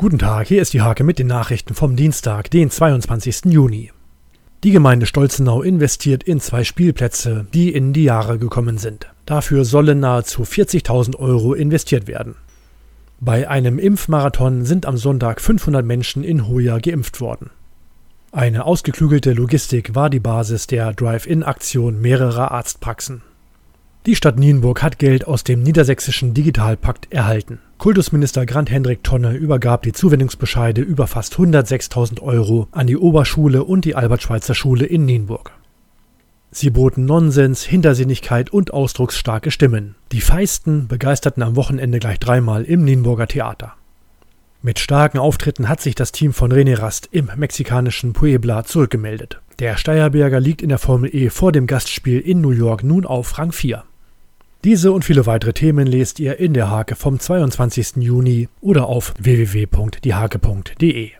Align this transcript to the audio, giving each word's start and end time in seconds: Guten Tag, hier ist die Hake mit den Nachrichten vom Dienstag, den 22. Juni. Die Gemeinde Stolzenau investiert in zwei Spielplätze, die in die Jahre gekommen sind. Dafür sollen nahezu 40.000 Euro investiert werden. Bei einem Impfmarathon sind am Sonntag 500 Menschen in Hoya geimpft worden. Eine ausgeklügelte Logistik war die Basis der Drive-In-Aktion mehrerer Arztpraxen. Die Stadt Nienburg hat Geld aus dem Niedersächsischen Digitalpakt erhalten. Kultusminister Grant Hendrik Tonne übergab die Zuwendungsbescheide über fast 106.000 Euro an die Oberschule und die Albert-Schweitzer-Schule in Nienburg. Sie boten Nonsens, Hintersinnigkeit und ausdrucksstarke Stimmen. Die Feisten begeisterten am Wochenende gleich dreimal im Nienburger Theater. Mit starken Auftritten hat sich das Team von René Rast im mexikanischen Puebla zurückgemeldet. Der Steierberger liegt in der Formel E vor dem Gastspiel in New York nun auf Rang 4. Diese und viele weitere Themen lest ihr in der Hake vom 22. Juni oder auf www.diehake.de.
Guten 0.00 0.20
Tag, 0.20 0.46
hier 0.46 0.62
ist 0.62 0.74
die 0.74 0.80
Hake 0.80 1.02
mit 1.02 1.18
den 1.18 1.26
Nachrichten 1.26 1.74
vom 1.74 1.96
Dienstag, 1.96 2.52
den 2.52 2.70
22. 2.70 3.46
Juni. 3.46 3.90
Die 4.62 4.70
Gemeinde 4.70 5.06
Stolzenau 5.06 5.60
investiert 5.60 6.22
in 6.22 6.38
zwei 6.38 6.62
Spielplätze, 6.62 7.48
die 7.52 7.74
in 7.74 7.92
die 7.92 8.04
Jahre 8.04 8.38
gekommen 8.38 8.78
sind. 8.78 9.08
Dafür 9.26 9.64
sollen 9.64 9.98
nahezu 9.98 10.44
40.000 10.44 11.16
Euro 11.16 11.52
investiert 11.52 12.06
werden. 12.06 12.36
Bei 13.18 13.48
einem 13.48 13.80
Impfmarathon 13.80 14.64
sind 14.64 14.86
am 14.86 14.96
Sonntag 14.96 15.40
500 15.40 15.84
Menschen 15.84 16.22
in 16.22 16.46
Hoya 16.46 16.78
geimpft 16.78 17.20
worden. 17.20 17.50
Eine 18.30 18.66
ausgeklügelte 18.66 19.32
Logistik 19.32 19.96
war 19.96 20.10
die 20.10 20.20
Basis 20.20 20.68
der 20.68 20.92
Drive-In-Aktion 20.92 22.00
mehrerer 22.00 22.52
Arztpraxen. 22.52 23.22
Die 24.06 24.14
Stadt 24.14 24.38
Nienburg 24.38 24.80
hat 24.80 25.00
Geld 25.00 25.26
aus 25.26 25.42
dem 25.42 25.64
Niedersächsischen 25.64 26.34
Digitalpakt 26.34 27.12
erhalten. 27.12 27.58
Kultusminister 27.78 28.44
Grant 28.44 28.72
Hendrik 28.72 29.04
Tonne 29.04 29.34
übergab 29.34 29.82
die 29.82 29.92
Zuwendungsbescheide 29.92 30.80
über 30.80 31.06
fast 31.06 31.36
106.000 31.36 32.20
Euro 32.20 32.66
an 32.72 32.88
die 32.88 32.96
Oberschule 32.96 33.62
und 33.62 33.84
die 33.84 33.94
Albert-Schweitzer-Schule 33.94 34.84
in 34.84 35.04
Nienburg. 35.04 35.52
Sie 36.50 36.70
boten 36.70 37.04
Nonsens, 37.04 37.62
Hintersinnigkeit 37.62 38.50
und 38.50 38.72
ausdrucksstarke 38.72 39.52
Stimmen. 39.52 39.94
Die 40.10 40.20
Feisten 40.20 40.88
begeisterten 40.88 41.40
am 41.44 41.54
Wochenende 41.54 42.00
gleich 42.00 42.18
dreimal 42.18 42.64
im 42.64 42.82
Nienburger 42.82 43.28
Theater. 43.28 43.74
Mit 44.60 44.80
starken 44.80 45.18
Auftritten 45.18 45.68
hat 45.68 45.80
sich 45.80 45.94
das 45.94 46.10
Team 46.10 46.32
von 46.32 46.52
René 46.52 46.80
Rast 46.80 47.08
im 47.12 47.30
mexikanischen 47.36 48.12
Puebla 48.12 48.64
zurückgemeldet. 48.64 49.40
Der 49.60 49.76
Steierberger 49.76 50.40
liegt 50.40 50.62
in 50.62 50.70
der 50.70 50.78
Formel 50.78 51.14
E 51.14 51.30
vor 51.30 51.52
dem 51.52 51.68
Gastspiel 51.68 52.18
in 52.18 52.40
New 52.40 52.50
York 52.50 52.82
nun 52.82 53.06
auf 53.06 53.38
Rang 53.38 53.52
4. 53.52 53.84
Diese 54.64 54.90
und 54.90 55.04
viele 55.04 55.26
weitere 55.26 55.52
Themen 55.52 55.86
lest 55.86 56.18
ihr 56.18 56.40
in 56.40 56.52
der 56.52 56.68
Hake 56.68 56.96
vom 56.96 57.20
22. 57.20 57.96
Juni 57.98 58.48
oder 58.60 58.86
auf 58.86 59.14
www.diehake.de. 59.18 61.12